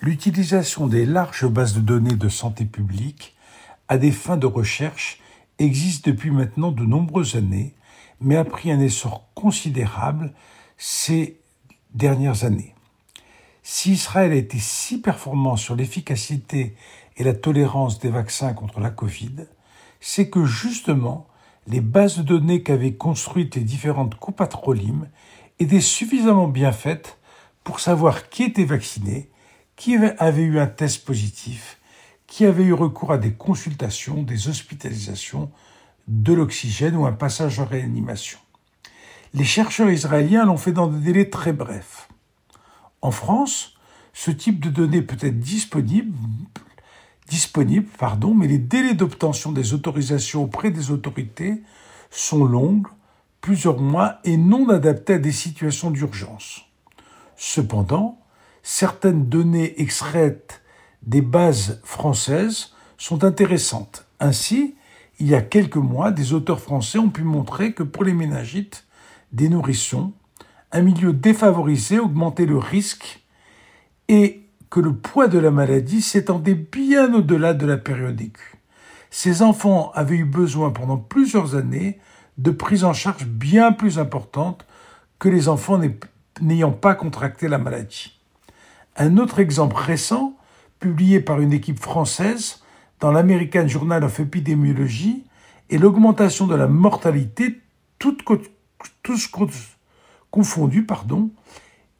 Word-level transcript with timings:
L'utilisation 0.00 0.86
des 0.86 1.06
larges 1.06 1.46
bases 1.46 1.74
de 1.74 1.80
données 1.80 2.16
de 2.16 2.28
santé 2.28 2.66
publique 2.66 3.34
à 3.88 3.96
des 3.96 4.12
fins 4.12 4.36
de 4.36 4.46
recherche 4.46 5.20
existe 5.58 6.06
depuis 6.06 6.30
maintenant 6.30 6.70
de 6.70 6.84
nombreuses 6.84 7.34
années, 7.34 7.74
mais 8.20 8.36
a 8.36 8.44
pris 8.44 8.70
un 8.70 8.80
essor 8.80 9.26
considérable 9.34 10.34
ces 10.76 11.40
dernières 11.94 12.44
années. 12.44 12.74
Si 13.62 13.92
Israël 13.92 14.32
a 14.32 14.36
été 14.36 14.58
si 14.58 15.00
performant 15.00 15.56
sur 15.56 15.74
l'efficacité 15.74 16.76
et 17.16 17.24
la 17.24 17.32
tolérance 17.32 17.98
des 17.98 18.10
vaccins 18.10 18.52
contre 18.52 18.80
la 18.80 18.90
Covid, 18.90 19.46
c'est 19.98 20.28
que 20.28 20.44
justement 20.44 21.26
les 21.66 21.80
bases 21.80 22.18
de 22.18 22.22
données 22.22 22.62
qu'avaient 22.62 22.94
construites 22.94 23.56
les 23.56 23.62
différentes 23.62 24.14
coupatrolimes 24.16 25.08
étaient 25.58 25.80
suffisamment 25.80 26.48
bien 26.48 26.70
faites 26.70 27.18
pour 27.64 27.80
savoir 27.80 28.28
qui 28.28 28.44
était 28.44 28.64
vacciné, 28.64 29.30
qui 29.76 29.96
avait 29.96 30.42
eu 30.42 30.58
un 30.58 30.66
test 30.66 31.04
positif, 31.04 31.78
qui 32.26 32.44
avait 32.44 32.64
eu 32.64 32.72
recours 32.72 33.12
à 33.12 33.18
des 33.18 33.34
consultations, 33.34 34.22
des 34.22 34.48
hospitalisations, 34.48 35.50
de 36.08 36.32
l'oxygène 36.32 36.96
ou 36.96 37.06
un 37.06 37.12
passage 37.12 37.60
en 37.60 37.64
réanimation. 37.64 38.38
Les 39.34 39.44
chercheurs 39.44 39.90
israéliens 39.90 40.46
l'ont 40.46 40.56
fait 40.56 40.72
dans 40.72 40.86
des 40.86 41.00
délais 41.00 41.28
très 41.28 41.52
brefs. 41.52 42.08
En 43.02 43.10
France, 43.10 43.74
ce 44.12 44.30
type 44.30 44.60
de 44.60 44.70
données 44.70 45.02
peut 45.02 45.18
être 45.20 45.38
disponible, 45.38 46.16
disponible 47.28 47.88
pardon, 47.98 48.34
mais 48.34 48.48
les 48.48 48.58
délais 48.58 48.94
d'obtention 48.94 49.52
des 49.52 49.74
autorisations 49.74 50.44
auprès 50.44 50.70
des 50.70 50.90
autorités 50.90 51.62
sont 52.10 52.44
longs, 52.44 52.82
plusieurs 53.40 53.80
mois, 53.80 54.20
et 54.24 54.36
non 54.36 54.68
adaptés 54.70 55.14
à 55.14 55.18
des 55.18 55.32
situations 55.32 55.90
d'urgence. 55.90 56.62
Cependant, 57.36 58.18
certaines 58.66 59.28
données 59.28 59.80
extraites 59.80 60.60
des 61.02 61.22
bases 61.22 61.80
françaises 61.84 62.72
sont 62.98 63.22
intéressantes. 63.22 64.08
Ainsi, 64.18 64.74
il 65.20 65.28
y 65.28 65.36
a 65.36 65.40
quelques 65.40 65.76
mois, 65.76 66.10
des 66.10 66.32
auteurs 66.32 66.58
français 66.58 66.98
ont 66.98 67.10
pu 67.10 67.22
montrer 67.22 67.74
que 67.74 67.84
pour 67.84 68.02
les 68.02 68.12
méningites 68.12 68.84
des 69.30 69.48
nourrissons, 69.48 70.14
un 70.72 70.82
milieu 70.82 71.12
défavorisé 71.12 72.00
augmentait 72.00 72.44
le 72.44 72.58
risque 72.58 73.22
et 74.08 74.42
que 74.68 74.80
le 74.80 74.96
poids 74.96 75.28
de 75.28 75.38
la 75.38 75.52
maladie 75.52 76.02
s'étendait 76.02 76.56
bien 76.56 77.14
au-delà 77.14 77.54
de 77.54 77.66
la 77.66 77.76
période 77.76 78.20
aiguë. 78.20 78.56
Ces 79.10 79.42
enfants 79.42 79.92
avaient 79.94 80.16
eu 80.16 80.24
besoin 80.24 80.70
pendant 80.70 80.98
plusieurs 80.98 81.54
années 81.54 82.00
de 82.36 82.50
prise 82.50 82.82
en 82.82 82.92
charge 82.92 83.26
bien 83.26 83.70
plus 83.70 84.00
importante 84.00 84.66
que 85.20 85.28
les 85.28 85.48
enfants 85.48 85.80
n'ayant 86.40 86.72
pas 86.72 86.96
contracté 86.96 87.46
la 87.46 87.58
maladie. 87.58 88.15
Un 88.98 89.18
autre 89.18 89.40
exemple 89.40 89.76
récent, 89.76 90.36
publié 90.80 91.20
par 91.20 91.40
une 91.40 91.52
équipe 91.52 91.80
française 91.80 92.62
dans 92.98 93.12
l'American 93.12 93.68
Journal 93.68 94.02
of 94.04 94.20
Epidemiology, 94.20 95.24
est 95.68 95.76
l'augmentation 95.76 96.46
de 96.46 96.54
la 96.54 96.66
mortalité, 96.66 97.60
toute, 97.98 98.24
tous 99.02 99.30
confondus, 100.30 100.84
pardon, 100.84 101.30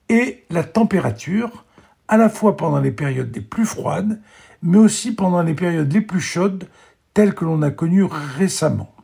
et 0.09 0.45
la 0.49 0.65
température, 0.65 1.65
à 2.09 2.17
la 2.17 2.31
fois 2.31 2.57
pendant 2.57 2.81
les 2.81 2.93
périodes 2.93 3.35
les 3.35 3.43
plus 3.43 3.67
froides, 3.67 4.21
mais 4.63 4.79
aussi 4.79 5.15
pendant 5.15 5.43
les 5.43 5.55
périodes 5.55 5.93
les 5.93 6.01
plus 6.01 6.21
chaudes, 6.21 6.67
telles 7.13 7.35
que 7.35 7.45
l'on 7.45 7.61
a 7.61 7.71
connues 7.71 8.05
récemment. 8.05 8.95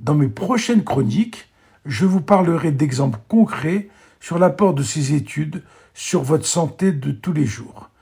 Dans 0.00 0.14
mes 0.14 0.28
prochaines 0.28 0.82
chroniques, 0.82 1.48
je 1.84 2.04
vous 2.04 2.20
parlerai 2.20 2.72
d'exemples 2.72 3.20
concrets 3.28 3.88
sur 4.20 4.38
l'apport 4.38 4.74
de 4.74 4.82
ces 4.82 5.14
études 5.14 5.62
sur 5.94 6.22
votre 6.22 6.46
santé 6.46 6.92
de 6.92 7.10
tous 7.10 7.32
les 7.32 7.46
jours. 7.46 7.90